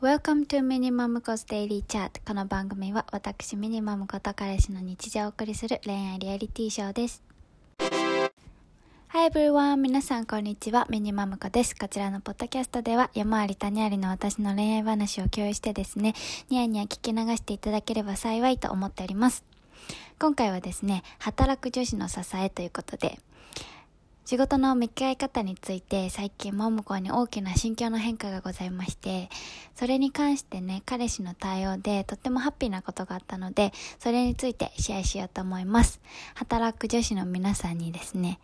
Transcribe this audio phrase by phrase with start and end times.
[0.00, 7.20] Welcome to Minimum Cos Daily Chat この番組は私ミニマムこと彼氏の日常をお送りする恋愛リアリティショーです
[9.08, 9.78] Hi everyone!
[9.78, 10.86] 皆さんこんにちは。
[10.88, 11.74] ミニマムコです。
[11.74, 16.14] こちらのポッドキャストでは山あり谷ありの私の恋愛話を共有してですね、
[16.48, 19.42] ニヤニヤ聞き流していただければ幸いと思っております。
[20.20, 23.18] 今回はですね、働く女子の支えということで、
[24.28, 29.30] 仕事の向き合い方について最近ももこに大きな心境の変化がございまして、
[29.74, 36.02] それに関してね、彼氏の対応でとってもハッピーなことがあったので、それについてシェアしようと思います。
[36.34, 38.38] 働く女子の皆さんにですね、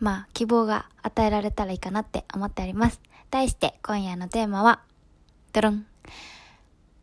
[0.00, 3.00] まあ、希望が与えられたらいいかなって思っております。
[3.30, 4.80] 題して今夜のテーマは、
[5.52, 5.86] ドロン。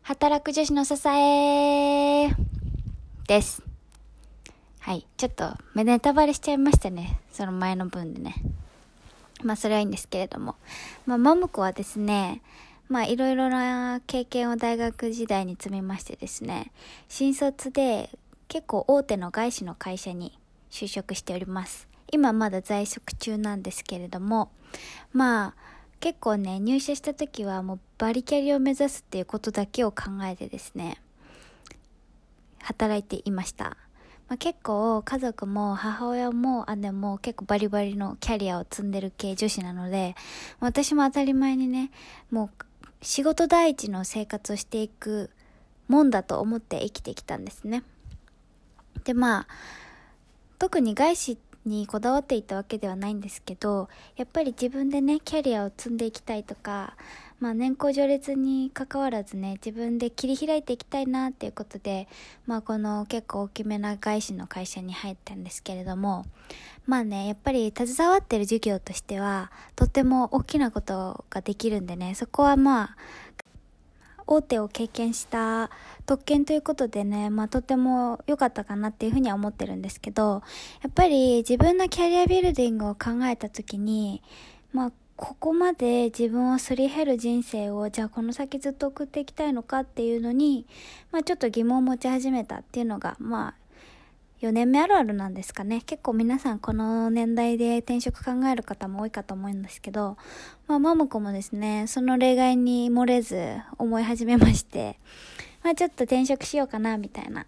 [0.02, 2.28] 働く女子の支え
[3.26, 3.67] です。
[4.88, 5.06] はい。
[5.18, 7.20] ちょっと、ネタバレしちゃいましたね。
[7.30, 8.36] その前の分でね。
[9.42, 10.54] まあ、それはいいんですけれども。
[11.04, 12.40] まあ、マムコはですね、
[12.88, 16.72] まあ、いろいろな経験を大学時代に積みましてですね、
[17.06, 18.08] 新卒で
[18.48, 20.38] 結構大手の外資の会社に
[20.70, 21.86] 就職しております。
[22.10, 24.50] 今まだ在職中なんですけれども、
[25.12, 25.54] まあ、
[26.00, 30.96] 結構ね、入社した時はもうバリキャリを目指すっていうことだけを考えてですね、
[32.62, 33.76] 働いていました。
[34.28, 40.14] まあ、結構家族も母親も姉も結構バリバリのキャリアを積んでる系女子なので、
[40.60, 41.90] 私も当たり前にね、
[42.30, 42.64] もう
[43.00, 45.30] 仕事第一の生活をしていく
[45.88, 47.82] もんだと思って生きてきたんですね。
[49.04, 49.46] で、まあ、
[50.58, 56.96] 特に外資にこだわっていたわけではないんですけど、やっぱり自分でね、キャリアを積んでいきたいとか、
[57.40, 62.08] まあ、年功序列に関わらずね自分で切り開いていきたいなっていうことで、
[62.46, 66.26] まあ、この結構大きめな外資の会社に入ったんですけれども
[66.86, 72.96] まあねやっぱり携わってる授業としてはとっても大きなことができるんでねそこはまあ
[74.28, 75.70] 大手を経験した
[76.04, 80.42] 特権ということでね、まあとても良かったかなっていうふうには思ってるんですけど、
[80.82, 84.22] やっぱり自分のキャリアビルディングを考えた時に、
[84.72, 90.64] まあここまで自分をすり減る人生をじゃあこの先ずっと送っていきたいのかっていうのに、
[91.10, 93.54] まあ、ちょっと疑問を持ち始めたっていうのがまあ
[94.40, 95.82] 4年目あるあるなんですかね。
[95.84, 100.16] 結構皆さんこの年代で転職考える方も多いかと思うんですけど
[100.68, 105.00] まあマムコもですねその例外に漏れず思い始めまして
[105.64, 107.46] まあちょっと転職しようかなみたいなっ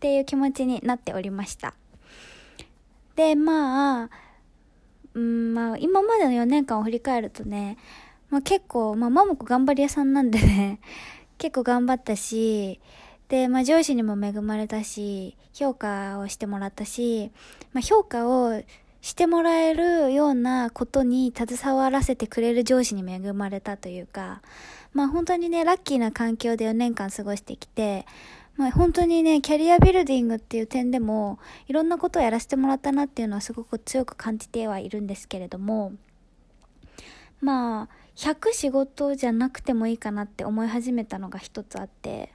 [0.00, 1.74] ていう気持ちになっておりました。
[3.14, 4.10] でまあ
[5.14, 7.76] うんまあ今までの4年間を振り返るとね、
[8.30, 10.80] まあ、結構、まあ、マモコ頑張り屋さんなんでね
[11.38, 12.80] 結構頑張ったし
[13.28, 17.32] で、まあ、上司にも恵まれたし評価をしてもらったし、
[17.72, 18.62] まあ、評価を
[19.02, 24.42] してもらえるようなことに携わらせてくれる上司に恵まれたというか、
[24.92, 28.04] まあ本当にね、ラッキーな環境で4年間過ごしてきて、
[28.60, 35.94] まあ、本当にね、キャリアビルディングっていう点でも、いろんなことをやらせてもらったなっていうのはすごく強く感じてはいるんですけれども、
[37.40, 42.34] まあ、100仕事じゃなくてもいいかなって思い始めたのが一つあって、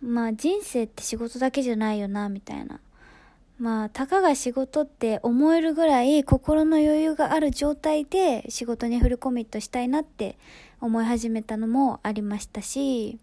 [0.00, 2.80] まあ人生って仕事だけじゃないよな、みたいな。
[3.58, 10.38] まあ、たかが仕事って思えるぐらい心の余裕がある状態で仕事にフルコミットしたいなって
[10.80, 13.18] 思い始めたのもありましたし、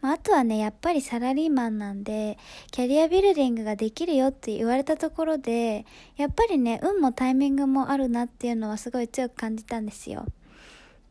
[0.00, 2.38] まあ、あとはね、やっぱりサラリーマンなんで、
[2.70, 5.86] キャリアビルディングができるよって言われたところで、
[6.16, 10.26] やっぱりね、運もタイミングもあるなっていうのはすごい強く感じたんですよ。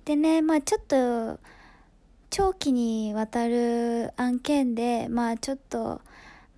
[0.06, 1.40] でね、まあちょっと、
[2.30, 6.02] 長期にわたる案件で、まあちょっと、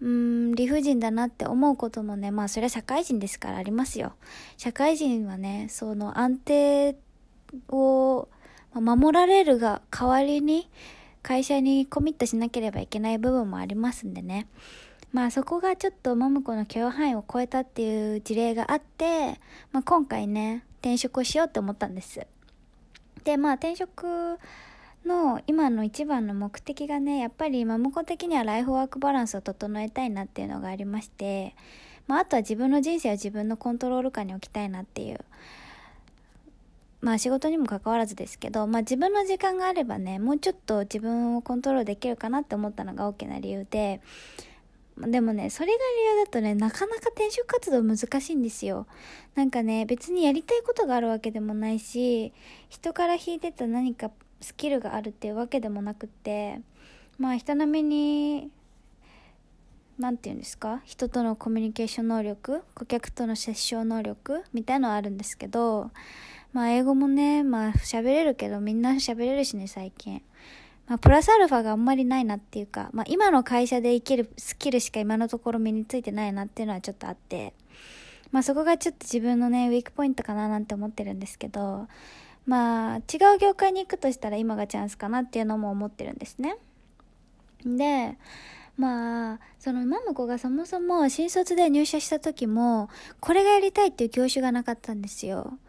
[0.01, 4.13] うん、理不尽だなって思うこともね、まあそれは社会人ですからありますよ。
[4.57, 6.95] 社会人はね、その安定
[7.69, 8.27] を
[8.73, 10.69] 守られるが代わりに、
[11.29, 14.47] 会社にコミットしなければいけない部分もありますんでね。
[15.13, 19.39] まあそこがちょっとももこの許容範囲を超えたっていう事例があって、
[19.71, 22.25] まあ今回ね、転職をしようって思ったんです。
[23.23, 24.39] で、まあ転職
[25.05, 31.55] の今の一番の目的がね、やっぱりマムコ的にはライフワークバランスを整えたいなっていうのがありまして、
[32.07, 35.19] まああとは自分の人生を自分のコントロール下に置きたいなっていう。
[37.01, 44.01] まあ仕事にも関わらずですけど、まあ自分の時間があればね、もうちょっと自分をコントロールできるかなって思ったのが大きな理由で、
[44.97, 45.77] でもね、それが
[46.13, 48.85] 理由だとね、なかなか転職活動難しいんですよ。
[49.33, 52.33] なんかね、別にやりたいことがあるわけでもないし、
[52.67, 54.11] 人から引いてた何か
[54.41, 56.59] スキルがあるっていうわけでもなくって、
[57.17, 58.51] まあ人並みに、
[59.97, 65.91] なんて言うんですか人とのコミュニケーション能力顧客との接触能力みたいのはあるんですけど、
[66.53, 70.21] まあ英語もね、まあ喋れるけどみんな喋れるしね最近。
[70.87, 77.53] まあ、プラスアルファがあんまりないなっていうか、まあ、今の会社で生きるスキルしか今のところ身についてないなっていうのはちょっとあって、
[78.31, 81.87] まあ、そこがちょっと自分のね、ウィークポイントかななんて思ってるんですけど、
[82.47, 86.57] まあ、違う業界に行くとしたら今がチャンスかなっていうのも思ってるんですね。
[87.63, 88.17] で、
[88.75, 95.59] まあ、そのマムコがそもそも新卒で入社した時も、これがやりたいっていう業種がなかったんですよ。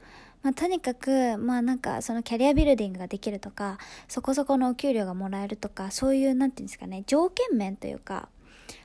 [0.43, 3.79] まあ、とにかく、まあなんか、そのキャリアビルディングができるとか、
[4.09, 8.29] そこそこのお給料がもらえるとか、そういう、なんていうんですかね、条件面というか、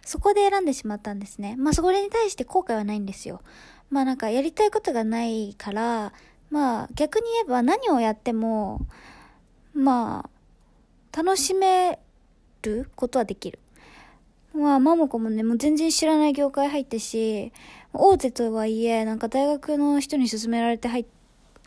[0.03, 1.55] そこで選んでしまったんですね。
[1.57, 3.41] まあそれに対して後悔はないんですよ。
[3.89, 6.13] まあなんかやりたいことがないから、
[6.49, 8.85] まあ逆に言えば何をやっても、
[9.75, 10.29] ま
[11.13, 11.99] あ、楽しめ
[12.61, 13.59] ることはできる。
[14.53, 17.51] まあ、マモコもね、もう全然知らない業界入ってし、
[17.91, 21.05] 大手とはいえ、なんか大学の人に勧められて入っ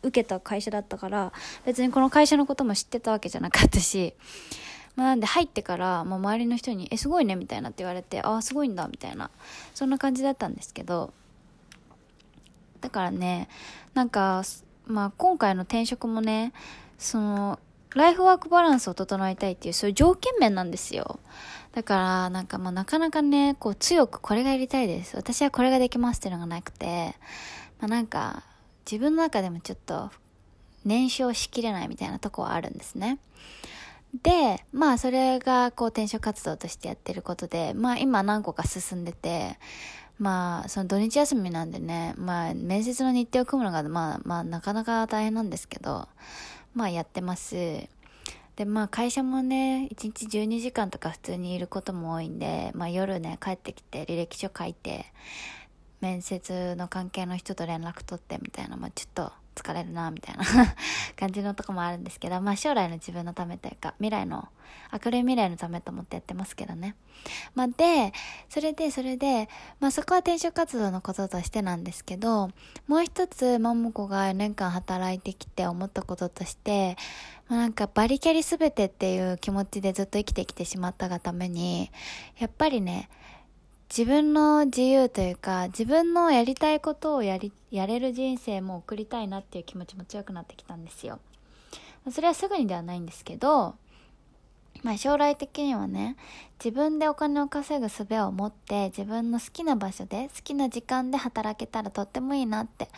[0.03, 1.33] 受けた会社だったから、
[1.65, 4.15] 別にこの会社のことも知ってたわけじゃなかったし、
[4.97, 9.31] まあ、なんで入ってから、まあ、周りの人に、え、すごいねみたいなって言われて、ああ、すごいんだみたいな、
[9.75, 11.13] そんな感じだったんですけど、
[12.81, 13.49] だからね、
[13.95, 14.43] なんか、
[14.87, 16.53] まあ、今回の転職もね、
[16.99, 17.59] その、
[17.95, 21.21] ライフワークバランスを整えたいっていう、そういう条件面なんですよ。
[21.73, 25.17] だから、なんかまあなかなかね、こう強くこれがやりたいです。
[25.17, 27.15] 私はこれができますっていうのがなくて、
[27.81, 28.43] まあなんか、
[28.91, 30.11] 自分の中でもちょっと
[30.85, 33.19] 燃焼しきれないみたいなとこはあるんですね。
[34.23, 39.59] で、まあそれがこう転職活動としてやってることで、まあ今何個か進んでて、
[40.19, 46.09] まあその土日休みなんでね、まあ面接の日程を組むのがまあまあなかなか大変なんですけど、
[46.75, 47.55] まあやってます。
[48.57, 55.05] でまあ会社もね、1日12時間とか普通にいることも多いんで、まあ夜ね帰ってきて履歴書書いて、
[56.01, 60.45] 面接の関係の人と連絡取ってみたいな、まあ、ちょっと疲れるなみたいな
[61.19, 64.49] 感じのとこもあるんですけど、まあ、将来の自分のためというか未来の
[64.93, 66.95] 明るい未来のためと思ってやってますけどね、
[67.55, 68.13] まあ、で
[68.49, 69.49] それでそれで、
[69.81, 72.51] まあ、そこは転職活動のこととしてなんですけど
[72.87, 76.97] もう一つマモコが4年間働いてきて思ったこととして、
[77.49, 81.91] まあ、なんかバリキャリ全てっていう気持ちでずっと生きてきてしまったがために
[82.39, 83.09] やっぱりね
[83.89, 91.21] 自分の自由というか、自分のやりたいことをやり、やれる人生も送りたいなっていう気持ちも強くなってきたんですよ。
[92.11, 93.77] それはすぐにではないんですけど、
[94.83, 96.17] まあ将来的にはね、
[96.63, 102.89] 自分でお金を稼ぐ術を持って自分の好きな場所で好きな時間で働けたらとってもいいなって。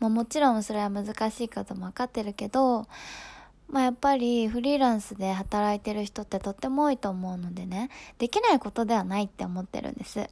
[0.00, 2.88] まあもちろんそれは難しいことも分かってるけど、
[3.68, 7.88] まあやっぱりフリーランスで働いてる人ってとっても多いと思うのでね、
[8.18, 10.28] できないことではないって思ってるんです。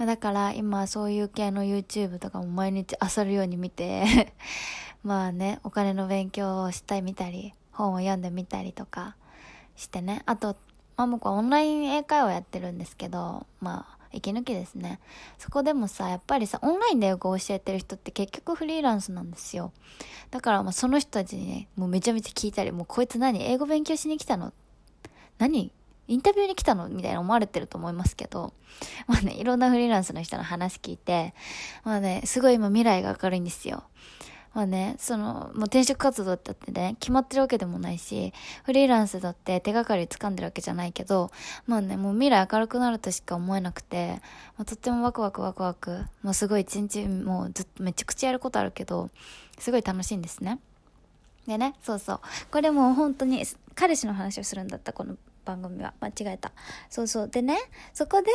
[0.00, 4.32] まあ、だから今そういう系の YouTube とかも毎日漁るように見て
[5.04, 9.14] まあね、お金の勉強をしたり見たり、本を読んでみたりとか
[9.76, 10.22] してね。
[10.24, 10.56] あと、
[10.96, 15.00] マモコはオンライン英会話やってるんですけど、まあ、息抜きですね。
[15.36, 19.70] そこでもさ、やっぱりさ、オンラインで英語を教えてる人って結局フリーランスなんですよ。
[20.30, 24.54] だからまあその人たちにね、もうめちゃめちゃ聞いたり、もうこいつ何英語勉強しに来たの？
[25.36, 25.72] 何
[26.10, 26.88] インタビューに来たの？
[26.88, 28.52] みたいな思われてると思いますけど、
[29.06, 31.34] まあね、いろんなフリーランスの人の話聞いて、
[31.84, 33.84] まあね、すごい今未来が明るいんですよ。
[34.52, 38.32] まあね、その、もう転職活動だってね、決まってるわけでもないし、
[38.64, 41.30] フリーランスだって手がかり掴んでるわけじゃないけど、
[41.68, 44.20] まあね、もう未来明るくなるとしか思えなくて、
[44.58, 49.10] まあ、とってもワクワクワクワク、もうすごい一日もうずっとめちゃくちゃやることあるけど、
[49.56, 50.58] すごい楽しいんですね。
[51.46, 52.20] でね、そうそう。
[52.50, 53.44] これもう本当に、
[53.76, 55.94] 彼氏の話をするんだった、この番組は。
[56.00, 56.52] 間違えた。
[56.88, 57.28] そうそう。
[57.28, 57.58] でね、
[57.92, 58.30] そこで、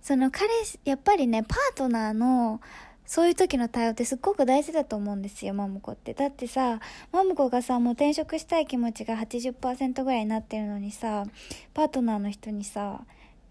[0.00, 2.60] その彼氏、やっぱりね、パートナーの、
[3.06, 6.12] そういう時の対応ってすっごく大事だと思うんですよ、マムコって。
[6.12, 11.24] だってさ、マムコがさ、もう転職したい気持ちが80%ぐらいになってるのにさ、
[11.72, 13.00] パートナーの人にさ、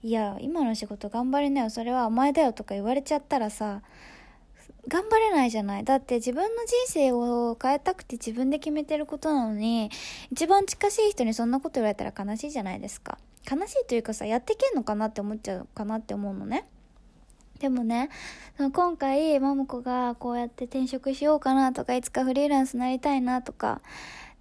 [0.03, 3.81] いや、今の仕事頑張りなよ、それはお前だよとか言われちゃったらさ、
[4.87, 5.83] 頑張れないじゃない。
[5.83, 9.91] だって自分の人生を変えたくて自分で決めてることなのに、
[10.31, 13.17] 一番近しい人にそんなこと言われたら悲しいじゃないですか。
[13.49, 16.65] 悲しいというかさ、やってけんのかなって思っちゃうかなって思うのね。
[17.59, 18.09] でもね、
[18.73, 23.81] 今回、マモコがこうやって転職しようかなとか、いつかフリーランスなりたいなとか、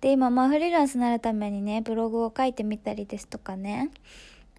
[0.01, 3.91] で、今、まあフリーランスになるためにね、ブログを書いてみたりですとかね、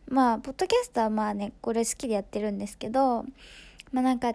[0.09, 3.25] まあ、ポッドキャストはまあね、これ好きでやってるんですけど、
[3.91, 4.33] まあなんか、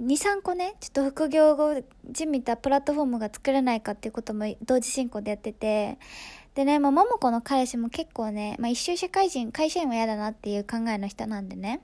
[0.00, 5.98] 23個ねちょっと副業後じみたプラットフォームが作れないかっていうことも同時進行でやってて。
[6.54, 11.80] でね、まあ、ももこの彼氏も結構ね、まあ、一周社会人会社員は嫌だなっていう考えの人なんでね。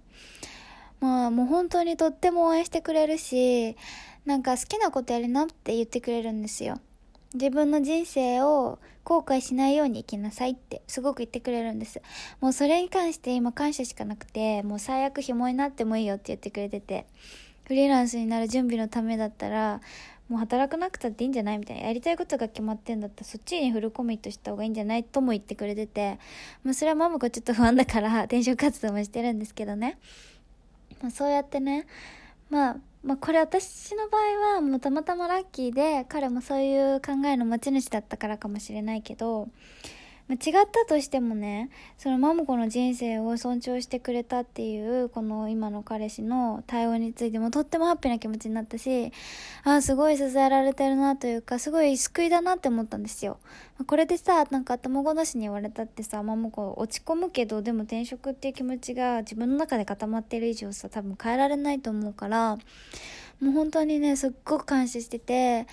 [1.01, 3.77] まあもう本当にとっても応援してくれるし
[4.25, 6.81] なんか好きなことやりなって言ってくれるんですよ。
[7.35, 12.01] 自分の人生を後悔しないように生きなさいってすごく言ってくれるんです。
[12.41, 17.07] もうそれに関して今感謝しかなくて、もう最悪紐になってもいいよって言ってくれてて、
[17.65, 19.81] フリーランスになる準備のためだったら、
[20.29, 21.87] もう働かなくたっていいんじゃないみたいな。
[21.87, 26.19] やりたいことが決まってんだったらそっちにフルコミットした方がいいんじゃないとも言ってくれてて、
[26.63, 29.99] まあそれはママがちょっと不安だから 転職活動もしてるんですけどね。
[31.03, 31.87] まあそうやってね、
[32.49, 39.49] まあ、まあこれ私の場合はもうたまたまラッキーで彼もそういう考えの持ち主だったからかもしれないけど、
[40.27, 49.13] まあ、違ったとしてもねそのマモコの人生を尊重してくれたっていうこの今の彼氏の対応についてもとってもハッピーな気持ちになったし
[49.65, 53.39] ああすごい支えられてるなというかすごい救いだなって思ったんですよ。
[53.87, 62.57] これでさなんか頭ごなしに言われたってさマモコ落ち込むけどでも転職っていう気持ちが自分の中で固まってる以上さ多分変えられないと思うから
[63.41, 65.67] もう本当にねすっごく感謝してて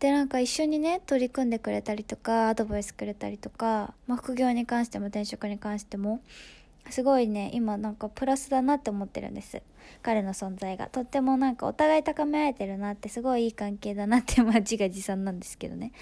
[0.00, 6.20] でなんか一緒にね取り組んでくれたりとかアドバイスくれたりとか、まあ、副業に関しても転職に関しても
[6.88, 9.62] すごいね今なんかプラスだなって思ってるんです。
[10.02, 10.86] 彼の存在が。
[10.86, 15.92] とってもなんかお互い高め合えてるなってすごいいい関係だなってまあ自画自賛なんですけどね。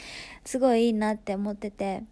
[0.44, 2.04] すごいいいなって思ってて。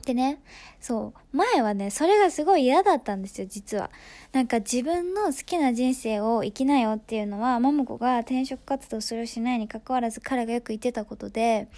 [0.00, 0.40] でね、
[0.80, 3.90] そう、前はね、それがすごい嫌だったんですよ、実は。
[4.32, 11.68] なんか自分の好きな人生を生きなよっていうのは、桃子が転職活動するしないに関わらず彼がよく言ってたことで、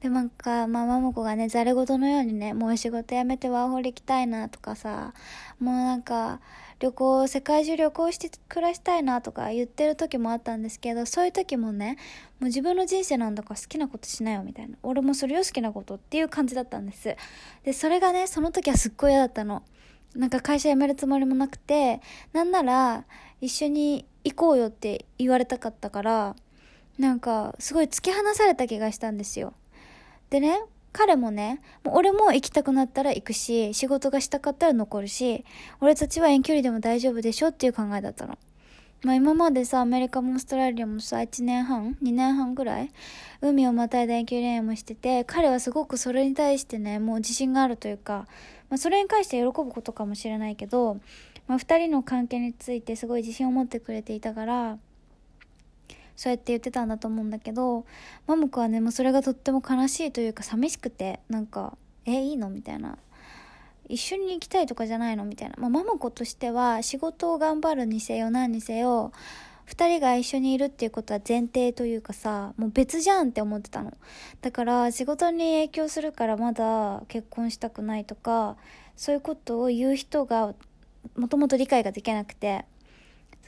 [0.00, 5.12] で、なんか、まあ、マモコがね、ざれ言のようにね、もう仕事辞めてワーホリ行きたいなとかさ、
[5.58, 6.40] もうなんか、
[6.80, 11.98] 旅行、世界中旅行して暮らしたいなとか言ってる時もあったんですけど、そういう時もね、
[12.38, 14.78] もう自分の人生なんだから好きなことしなよみたいな。
[14.82, 17.14] 俺もそれを好きなことっていう感じだったんです。
[17.64, 19.62] で、それがね、その時はすっごい嫌だったの。
[20.14, 22.00] なんか会社辞めるつもりもなくて、
[22.32, 23.04] なんなら
[23.42, 26.36] 一緒に行こうよって言われたかったから、
[26.98, 29.52] なんかすごい突き放された気がしたんですよ。
[30.30, 30.60] でね、
[30.92, 35.44] 彼もね、もう俺も行きたくなったら行くし、仕事がしたかったら残るし、
[35.80, 38.38] 俺たちは遠距離でも大丈夫でしょっていう考えだったの。
[39.02, 42.90] まあ今までさ、アメリカもオーストラリアもさ、1年半 ?2 年半ぐらい
[43.40, 48.26] 海をまたいだ遠距離恋愛もしてて、彼はすごくそれに対してね、もう自信があるというか、
[48.68, 51.00] まあそれに関して喜ぶことかもしれないけど、
[51.48, 54.78] まあ二人の関係についてすごい自信を持ってくれていたから、
[56.20, 57.86] そうやって言ってたんだと思うんだけど
[58.26, 62.98] マムコはねもうそれがとっても悲しいというか寂しくてなんか「えいいの?」みたいな
[63.88, 69.12] 一緒に行きたいとかじゃないのみたいな、まあ、ママ子としては仕事を頑張るにせよ何にせよ
[69.66, 73.94] 2人が一緒にいるっていうことは前提というかさもう別じゃんって思ってたの
[74.42, 78.58] だから仕事に影響するからまだ結婚したくないとか
[78.94, 80.54] そういうことを言う人が
[81.16, 82.66] もともと理解ができなくて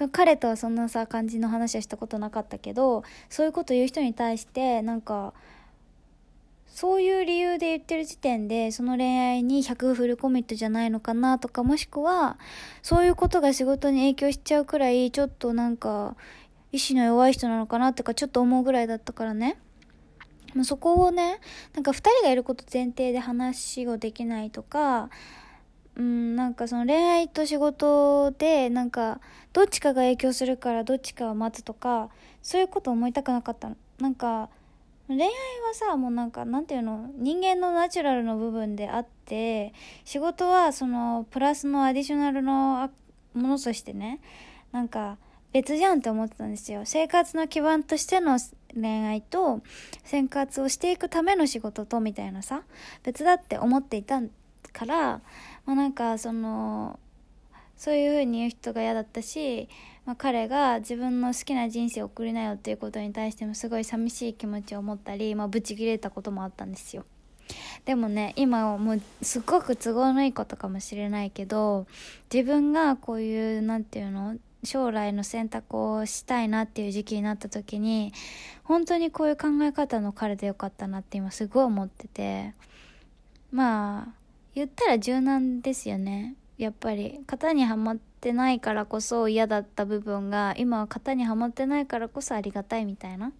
[0.09, 5.35] 彼とはそんなさ感じの話はしたことなかったけどそういうこと言う人に対してなんか
[6.67, 12.39] そういう理由で言ってる時点でその恋愛に100フルコミットじゃないのかなとかもしくは
[12.81, 16.17] そういうことが仕事に影響しちゃうくらいちょっとなんか
[16.73, 19.59] 意志の弱い人なのかなとかちょっと思うぐらいだったからね。
[20.65, 21.41] そこをね
[21.73, 25.09] なんか2人がいること前提で話をできないとか
[25.97, 29.21] うんなんかその恋愛と仕事でなんか
[29.53, 32.09] どっちかが影響するからどっちかを待つとか
[32.43, 33.77] そういうこと思いたくなかったの。
[34.01, 34.49] なんか
[35.09, 35.35] 恋愛は
[35.75, 42.91] さもうなんかなんていうの人間のナチュラルの部分であって仕事はそのプラスのアディショナルの
[43.35, 44.21] ものとしてね
[44.71, 45.19] なんか
[45.53, 46.83] 別じゃんって思ってたんですよ。
[46.85, 48.39] 生活の基盤としての
[48.75, 49.61] 恋愛と
[50.03, 52.63] 生活をしていくための仕事とみたいなさ
[53.03, 54.31] 別だって思っていたん
[54.71, 55.21] から、
[55.67, 56.99] まあ、なんかその
[57.77, 59.69] そういう風に言う人が嫌だったし、
[60.05, 67.05] まあ、彼が自分の好きな人生を送りなよっていうことに対してもすごい寂しい気持ちを持ったり、まあ、ブチ切れたこともあったんですよ。
[67.85, 71.87] でもね今はもうすっごく都合のいいことかもしれないけど
[72.33, 78.13] 自分がこういう何て言うの将来の選択をしたいなっていう時期になった時に
[78.63, 82.55] 本当にこういう考え方の彼でよかったなって今すごい思ってて
[83.51, 84.22] まあ
[84.55, 86.35] 言ったら柔軟ですよね。
[86.59, 87.21] やっぱり。
[87.27, 93.33] 型にはまってないからこそ嫌だった部分が今は型にはまってないからこそありがたいみたいな。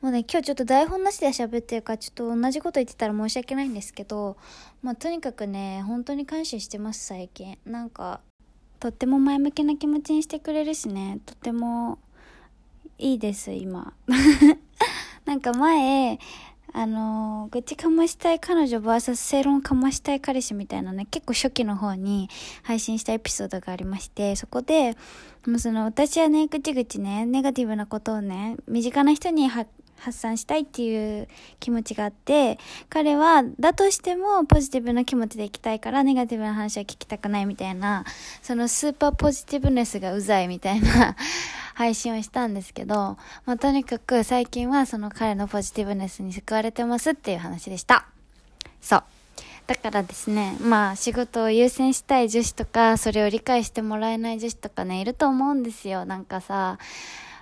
[0.00, 4.36] もうね今日ちょっと台本なしで喋ってるからちょっと同じこと言ってたら申し訳ないんですけど
[4.82, 7.56] まあとにかくね本当に感謝してます最近。
[7.64, 8.20] なんか
[8.80, 11.20] とっても前向きな気持ちにしてくれるしね。
[11.24, 11.98] とても
[12.98, 13.94] いいです今。
[15.24, 16.18] なんか前
[16.76, 22.28] あの愚痴かましたい彼女 VS 正論かましたい彼氏みたいなね、結構初期の方に
[22.64, 24.96] 配信したエピソードがありまして、そこで、
[25.46, 29.68] もうその私はね、ぐちぐちね、ネガティブなことをね、身近な人に発
[30.10, 31.28] 散したいっていう
[31.60, 38.04] 気持ちがあって、彼は、だとしてもポジティブな気持ちでいきたいから、ネガティブな話は聞きたくないみたいな、
[38.42, 41.14] そのスーパーポジティブネスがうざいみたいな
[41.74, 48.06] 配信をしたんですけど、まあ、とにかく最近はその彼のポジティブネスに救われてますっていう話でした。
[48.80, 49.02] そう。
[49.66, 56.04] だからですね、まあ仕事を優先したい女子とか、それを理解してもらえない女子とかね、いると思うんですよ。
[56.04, 56.78] なんかさ、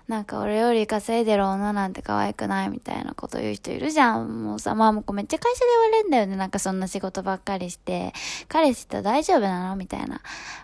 [0.08, 4.44] なんか俺より稼いでる女なんて可愛くないみたいなこと言う人いるじゃん。
[4.44, 6.36] もうさ、まあもうめっちゃ会社で言われるんだよね。
[6.36, 8.12] なんかそんな仕事ばっかりして。
[8.48, 10.20] 彼氏と大丈夫なのみたいな。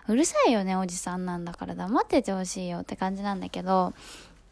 [0.07, 3.93] うるさいよね、おじさんなんだから黙っててほしいよって感じなんだけど、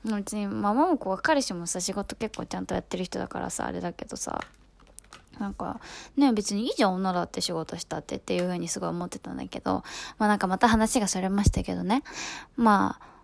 [0.05, 4.39] うちに、まあ、ママ子は彼氏もさ、仕事結構ちゃんとやってる人だからさ、あれだけどさ、
[5.39, 5.79] なんか、
[6.15, 9.83] ね、別にいいじゃん、女だって仕事したってっていう風にすごい思ってたんだけど、
[10.17, 12.03] まあなんかまた話がそれましたけどね。
[12.55, 13.16] まあ、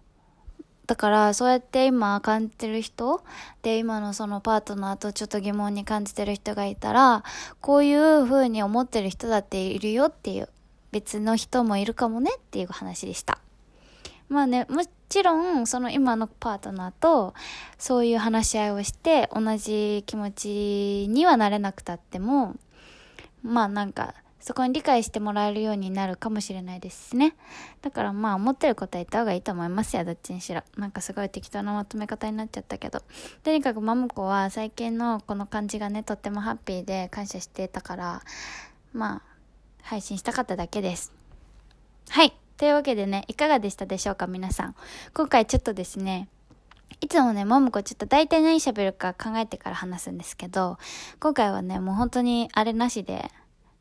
[0.85, 3.23] だからそうやって今感じてる人
[3.61, 7.23] で今のそのパートナーとちょっと疑問に感じてる人がいたら
[7.61, 10.49] こういう風に思ってる人だっているよっていう
[10.91, 13.39] 別の人もいるかもねっていう話でした
[14.27, 17.33] まあねもちろんその今のパートナーと
[17.77, 22.55] そういう話し合いをして同じ気持ちにはなれなくたっても
[23.41, 27.33] まあなんかそこに理解してもらえるようになるかもしれないですね。
[27.81, 30.61] だからまあ思ってることは言った方がいいと思いますよ、どっちにしろ。
[30.75, 33.01] なんかすごい適当なまとめ方になっちゃったけど。
[33.41, 38.21] とにかくマムコは最近のこの感じがね、とってもハッピーで感謝してたから、
[38.91, 39.21] まあ、
[39.81, 41.13] 配信したかっただけです。
[42.09, 42.33] はい。
[42.57, 44.75] というわけでね、いかがでしたでしょうか、皆さん。
[45.13, 46.27] 今回ちょっとですね、
[46.99, 50.77] いつもね、ももこちょっと大体何喋るか考えてから話すんですけど、
[51.21, 53.31] 今回はね、もう本当にあれなしで、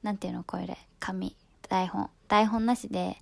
[0.02, 1.37] なんていうのこれ、紙、
[1.68, 2.11] 台本。
[2.28, 3.16] 台本なしで、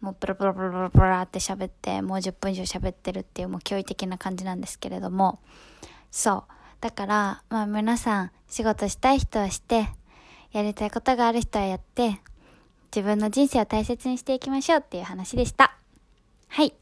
[0.00, 5.40] もうプラプラプラプラプラって喋って、もう10分以上喋ってるっていうもう驚異的な感じなんですけれども、
[6.10, 6.52] そう。
[6.80, 9.88] だから、まあ皆さん、仕事したい人はして、
[10.52, 12.20] やりたいことがある人はやって、
[12.94, 15.76] 自分の人生を大切にしていきましょうっていう話でした。
[16.48, 16.74] はい。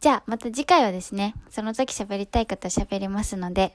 [0.00, 3.74] じゃあ、また次回はですね、その時喋りたいこと喋りますので、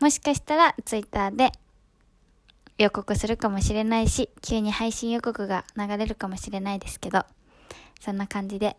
[0.00, 1.52] もしかしたら Twitter で
[2.78, 7.24] 予告するかもしれないし、急に配信予告が流れるかもしれないですけど、
[8.00, 8.76] そんな感じで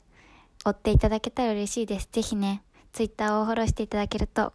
[0.66, 2.08] 追っていただけたら嬉しいです。
[2.12, 4.54] ぜひね、Twitter をフォローしていただけると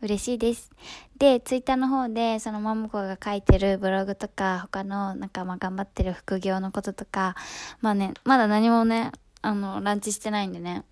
[0.00, 0.70] 嬉しいです。
[1.18, 7.36] で、Twitter の方で、そのマムコが書いてるブログとか、他のなんかまあ頑張ってる副業のこととか、
[7.82, 10.84] まあね、まだ何もね、あの、ランチしてないんでね、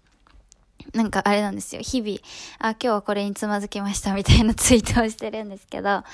[0.94, 1.82] なんかあれなんですよ。
[1.82, 2.18] 日々、
[2.58, 6.04] あ、今日はこれにつまずきましたみたいなツイートをしてるんですけど、あ、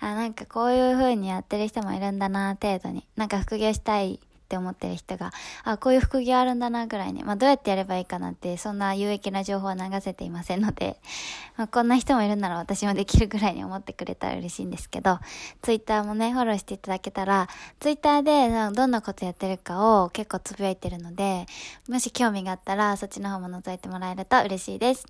[0.00, 3.06] なんかこういう風にやってる人もいるんだな、程度に。
[3.16, 5.32] なんか副業したいって思ってる人が、
[5.64, 11.00] あ、こういう副業あるんだなぐらいに、まあどうやってやればいいかなって、そんな有益な情報は流せていませんので、
[11.56, 15.18] まあこんな人もいるなら私もできるぐらいに思ってくれたら嬉しいんですけど、
[15.62, 17.48] ツイッターもね、フォローしていただけたら、
[17.80, 21.46] ツイッターでどんなことやってるかを結構つぶやいてるので、
[21.88, 25.06] もし興味があったらそっちの方も覗いてもらえると嬉しいです。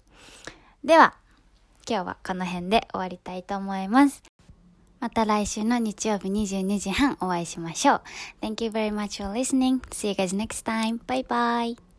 [0.84, 1.14] では、
[1.88, 4.33] 今日はこの辺で終わりたいと思います。
[5.04, 8.00] また来週の日曜日22時半お会いしましょう。
[8.40, 9.82] Thank you very much for listening.
[9.90, 10.98] See you guys next time.
[11.06, 11.93] Bye bye.